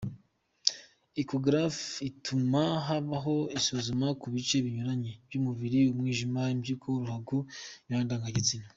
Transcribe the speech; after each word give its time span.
Echographie 1.21 2.03
ituma 2.09 2.63
habaho 2.87 3.35
isuzuma 3.57 4.07
kubice 4.21 4.55
binyuranye 4.65 5.11
by’umubiri: 5.25 5.79
Umwijima, 5.93 6.41
impyiko, 6.53 6.87
uruhago, 6.91 7.37
imyanya 7.83 8.05
ndagagitsina,. 8.07 8.65